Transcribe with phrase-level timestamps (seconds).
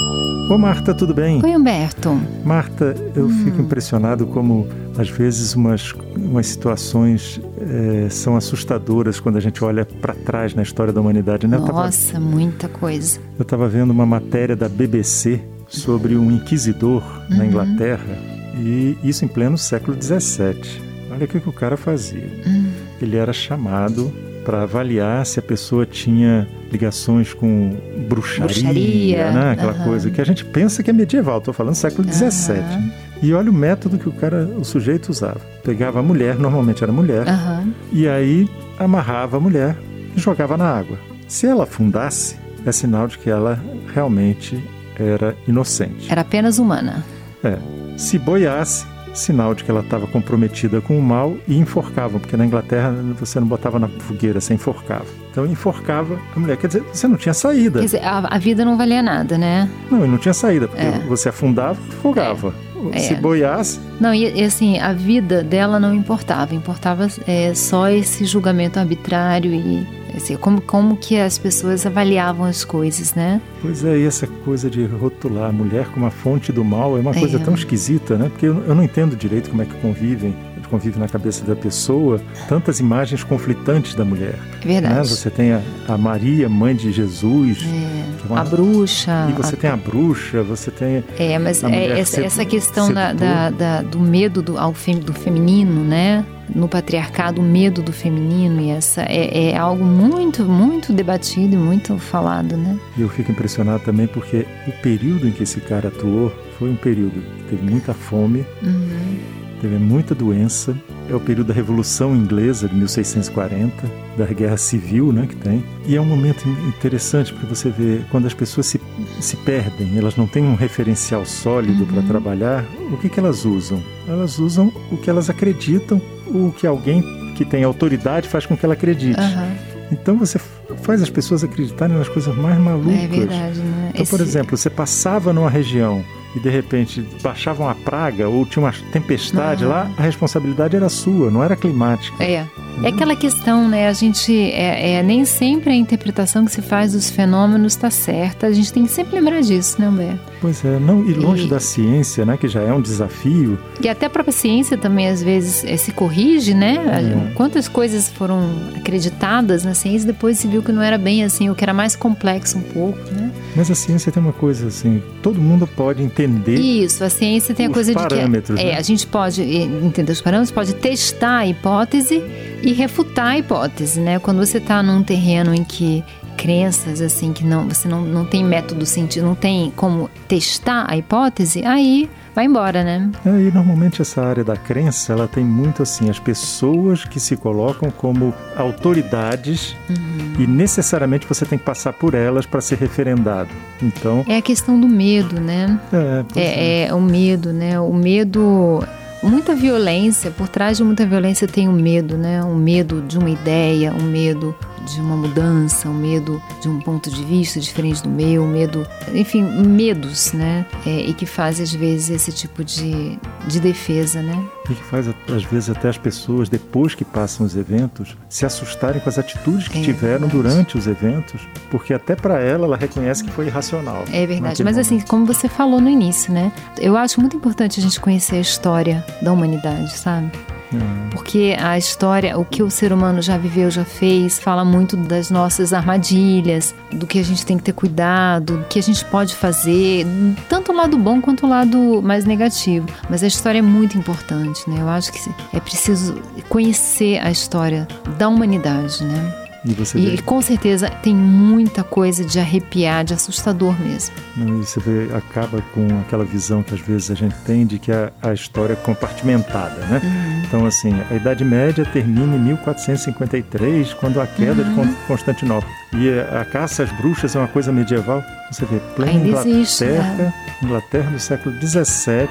[0.00, 1.44] Ô Marta, tudo bem?
[1.44, 2.20] Oi, Humberto.
[2.44, 3.44] Marta, eu hum.
[3.44, 9.84] fico impressionado como às vezes umas, umas situações é, são assustadoras quando a gente olha
[9.84, 11.58] para trás na história da humanidade, né?
[11.58, 13.18] Nossa, tava, muita coisa.
[13.36, 17.36] Eu estava vendo uma matéria da BBC sobre um inquisidor uhum.
[17.36, 18.16] na Inglaterra
[18.56, 20.80] e isso em pleno século XVII.
[21.10, 22.30] Olha o que, que o cara fazia.
[22.46, 22.70] Uhum.
[23.02, 24.12] Ele era chamado
[24.48, 27.76] para avaliar se a pessoa tinha ligações com
[28.08, 29.30] bruxaria, bruxaria.
[29.30, 29.50] Né?
[29.50, 29.84] aquela uhum.
[29.84, 31.36] coisa que a gente pensa que é medieval.
[31.36, 32.56] Estou falando século XVII.
[32.56, 32.90] Uhum.
[33.22, 35.38] E olha o método que o cara, o sujeito usava.
[35.62, 37.74] Pegava a mulher, normalmente era mulher, uhum.
[37.92, 38.48] e aí
[38.78, 39.76] amarrava a mulher
[40.16, 40.98] e jogava na água.
[41.26, 43.62] Se ela afundasse, é sinal de que ela
[43.92, 44.58] realmente
[44.98, 46.10] era inocente.
[46.10, 47.04] Era apenas humana.
[47.44, 47.58] É.
[47.98, 48.86] Se boiasse,
[49.18, 53.38] sinal de que ela estava comprometida com o mal e enforcavam, porque na Inglaterra você
[53.40, 55.06] não botava na fogueira, você enforcava.
[55.30, 56.56] Então enforcava a mulher.
[56.56, 57.80] Quer dizer, você não tinha saída.
[57.80, 59.68] Quer dizer, a, a vida não valia nada, né?
[59.90, 60.98] Não, e não tinha saída, porque é.
[61.08, 62.54] você afundava e afogava.
[62.92, 62.98] É.
[62.98, 63.80] Se boiasse.
[64.00, 69.52] Não, e, e, assim, a vida dela não importava, importava é, só esse julgamento arbitrário
[69.52, 73.40] e Assim, como, como que as pessoas avaliavam as coisas, né?
[73.60, 77.00] Pois é, e essa coisa de rotular a mulher como a fonte do mal é
[77.00, 77.40] uma coisa é.
[77.40, 78.28] tão esquisita, né?
[78.28, 80.34] Porque eu, eu não entendo direito como é que convivem
[80.68, 84.38] convive na cabeça da pessoa tantas imagens conflitantes da mulher.
[84.62, 84.94] É verdade.
[84.94, 85.04] Né?
[85.04, 87.58] Você tem a, a, Maria, mãe de Jesus.
[87.62, 89.26] É, é uma, a bruxa.
[89.30, 89.58] E você a...
[89.58, 91.04] tem a bruxa, você tem.
[91.18, 95.12] É, mas é, essa, essa, questão da, da, da, do medo do, ao fem, do
[95.12, 96.24] feminino, né?
[96.54, 101.58] no patriarcado o medo do feminino e essa é, é, algo muito muito debatido e
[101.58, 105.88] muito falado né e eu fico impressionado também porque o período em que esse cara
[105.88, 110.76] atuou foi um período que teve muita fome uhum teve muita doença.
[111.10, 113.72] É o período da Revolução Inglesa de 1640,
[114.16, 115.64] da Guerra Civil, né, que tem.
[115.86, 118.80] E é um momento interessante porque você vê quando as pessoas se,
[119.20, 121.92] se perdem, elas não têm um referencial sólido uhum.
[121.92, 122.64] para trabalhar.
[122.92, 123.82] O que que elas usam?
[124.06, 127.02] Elas usam o que elas acreditam, o que alguém
[127.34, 129.20] que tem autoridade faz com que ela acredite.
[129.20, 129.68] Uhum.
[129.90, 130.38] Então você
[130.82, 133.02] faz as pessoas acreditarem nas coisas mais malucas.
[133.02, 133.90] É verdade, né?
[133.90, 134.10] Então, Esse...
[134.10, 136.04] por exemplo, você passava numa região
[136.34, 141.30] e de repente baixava uma praga ou tinha uma tempestade lá, a responsabilidade era sua,
[141.30, 142.22] não era climática.
[142.22, 142.46] É.
[142.82, 143.88] É aquela questão, né?
[143.88, 148.46] A gente é, é, nem sempre a interpretação que se faz dos fenômenos está certa.
[148.46, 150.27] A gente tem que sempre lembrar disso, né, Humberto?
[150.40, 152.36] Pois é, não e longe e, da ciência, né?
[152.36, 153.58] Que já é um desafio.
[153.80, 157.30] E até a própria ciência também às vezes é, se corrige, né?
[157.30, 157.34] É.
[157.34, 161.54] Quantas coisas foram acreditadas na ciência depois se viu que não era bem assim, o
[161.54, 163.32] que era mais complexo um pouco, né?
[163.56, 166.58] Mas a ciência tem uma coisa assim, todo mundo pode entender.
[166.58, 168.76] Isso, a ciência tem a coisa de que é, né?
[168.76, 172.22] a gente pode entender os parâmetros, pode testar a hipótese
[172.62, 174.18] e refutar a hipótese, né?
[174.18, 176.04] Quando você está num terreno em que
[176.38, 180.96] crenças assim que não você não, não tem método científico, não tem como testar a
[180.96, 183.10] hipótese, aí vai embora, né?
[183.26, 187.36] É, e normalmente essa área da crença, ela tem muito assim, as pessoas que se
[187.36, 190.34] colocam como autoridades uhum.
[190.38, 193.50] e necessariamente você tem que passar por elas para ser referendado.
[193.82, 195.80] Então é a questão do medo, né?
[195.92, 197.80] É, é, é, é o medo, né?
[197.80, 198.80] O medo
[199.20, 202.44] muita violência, por trás de muita violência tem o um medo, né?
[202.44, 204.54] Um medo de uma ideia, um medo
[204.88, 208.86] de uma mudança, um medo de um ponto de vista diferente do meu, um medo,
[209.14, 210.66] enfim, medos, né?
[210.86, 214.42] É, e que faz às vezes esse tipo de, de defesa, né?
[214.70, 219.00] E que faz às vezes até as pessoas, depois que passam os eventos, se assustarem
[219.00, 220.36] com as atitudes que é tiveram verdade.
[220.36, 221.40] durante os eventos,
[221.70, 224.04] porque até para ela ela reconhece que foi irracional.
[224.12, 225.04] É verdade, mas assim, momento.
[225.04, 226.52] assim, como você falou no início, né?
[226.78, 230.30] Eu acho muito importante a gente conhecer a história da humanidade, sabe?
[230.72, 231.08] Hum.
[231.10, 235.30] Porque a história, o que o ser humano já viveu, já fez, fala muito das
[235.30, 239.34] nossas armadilhas, do que a gente tem que ter cuidado, do que a gente pode
[239.34, 240.06] fazer,
[240.48, 242.86] tanto o lado bom quanto o lado mais negativo.
[243.08, 244.80] Mas a história é muito importante, né?
[244.80, 245.18] Eu acho que
[245.52, 247.86] é preciso conhecer a história
[248.18, 249.37] da humanidade, né?
[249.64, 250.22] E, você e vê...
[250.22, 254.14] com certeza tem muita coisa de arrepiar, de assustador mesmo.
[254.36, 257.90] E você vê, acaba com aquela visão que às vezes a gente tem de que
[257.90, 260.00] a, a história é compartimentada, né?
[260.02, 260.42] Uhum.
[260.46, 264.86] Então, assim, a Idade Média termina em 1453, quando a queda uhum.
[264.86, 265.68] de Constantinopla.
[265.92, 268.22] E a, a, caça às bruxas é uma coisa medieval.
[268.50, 270.34] Você vê, plena ainda Inglaterra, existe, né?
[270.62, 272.28] Inglaterra do século XVII,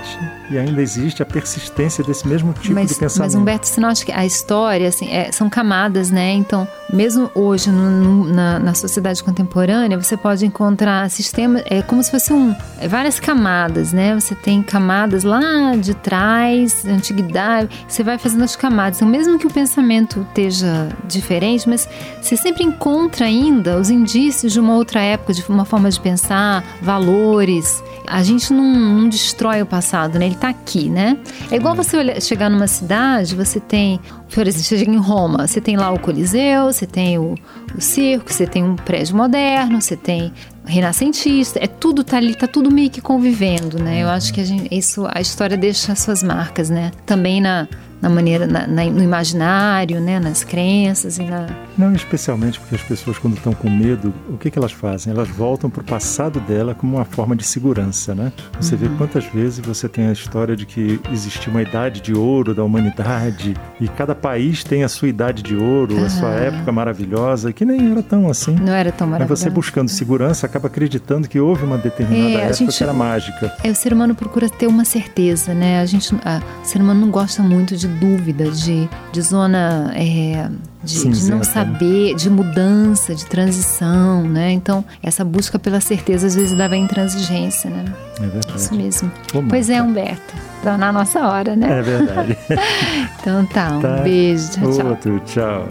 [0.50, 3.19] e ainda existe a persistência desse mesmo tipo mas, de pensamento.
[3.19, 6.33] Mas, Humberto, você não acha que a história, assim, é, são camadas, né?
[6.33, 12.01] Então, mesmo hoje, no, no, na, na, sociedade contemporânea, você pode encontrar sistemas, é como
[12.01, 14.15] se fosse um, é várias camadas, né?
[14.15, 18.98] Você tem camadas lá de trás, antiguidade, você vai fazendo as camadas.
[18.98, 21.88] Então, mesmo que o pensamento esteja diferente, mas
[22.19, 26.00] você sempre encontra ainda ainda os indícios de uma outra época, de uma forma de
[26.00, 27.84] pensar, valores.
[28.06, 30.26] A gente não, não destrói o passado, né?
[30.26, 31.18] Ele está aqui, né?
[31.52, 34.00] É igual você olhar, chegar numa cidade, você tem,
[34.34, 37.36] por exemplo, você chega em Roma, você tem lá o Coliseu, você tem o,
[37.76, 40.32] o circo, você tem um prédio moderno, você tem
[40.66, 44.04] renascentista, é tudo tá ali, tá tudo meio que convivendo, né?
[44.04, 46.92] Eu acho que a gente, isso, a história deixa suas marcas, né?
[47.06, 47.68] Também na
[48.02, 51.48] na maneira, na, na, no imaginário, né, nas crenças e na...
[51.78, 55.14] Não, especialmente porque as pessoas quando estão com medo, o que, que elas fazem?
[55.14, 58.32] Elas voltam para o passado dela como uma forma de segurança, né?
[58.60, 58.82] Você uhum.
[58.82, 62.64] vê quantas vezes você tem a história de que existiu uma idade de ouro da
[62.64, 66.06] humanidade e cada país tem a sua idade de ouro, uhum.
[66.06, 68.56] a sua época maravilhosa, que nem era tão assim.
[68.56, 69.34] Não era tão maravilhosa.
[69.34, 72.94] Mas você buscando segurança acaba acreditando que houve uma determinada é, época gente, que era
[72.94, 73.54] mágica.
[73.64, 75.80] É, o ser humano procura ter uma certeza, né?
[75.80, 80.50] A gente, a, o ser humano não gosta muito de dúvida, de, de zona é,
[80.84, 84.51] de, de, não saber, de mudança, de transição, né?
[84.51, 87.86] Então, essa busca pela certeza às vezes dava intransigência, né?
[88.18, 88.57] É verdade.
[88.57, 89.12] Isso mesmo.
[89.50, 90.36] pois é, Humberto.
[90.63, 91.80] Tá na nossa hora, né?
[91.80, 92.38] É verdade.
[93.19, 93.98] então tá, um tá.
[93.98, 94.51] beijo.
[94.51, 94.88] Tchau, tchau.
[94.88, 95.68] Outro, tchau.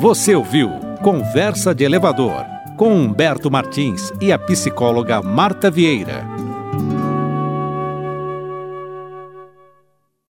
[0.00, 0.70] Você ouviu
[1.02, 2.44] Conversa de Elevador
[2.76, 6.31] com Humberto Martins e a psicóloga Marta Vieira.